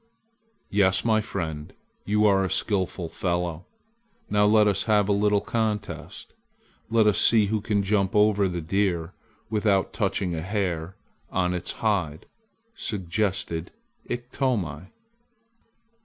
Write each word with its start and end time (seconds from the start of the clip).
"Yes, 0.71 1.05
my 1.05 1.21
friend, 1.21 1.73
you 2.05 2.25
are 2.25 2.43
a 2.43 2.49
skillful 2.49 3.07
fellow. 3.07 3.67
Now 4.31 4.45
let 4.47 4.67
us 4.67 4.85
have 4.85 5.07
a 5.07 5.11
little 5.11 5.41
contest. 5.41 6.33
Let 6.89 7.05
us 7.05 7.19
see 7.21 7.45
who 7.45 7.61
can 7.61 7.83
jump 7.83 8.15
over 8.15 8.47
the 8.47 8.61
deer 8.61 9.13
without 9.51 9.93
touching 9.93 10.33
a 10.33 10.41
hair 10.41 10.95
on 11.29 11.51
his 11.51 11.73
hide," 11.73 12.25
suggested 12.73 13.69
Iktomi. 14.09 14.87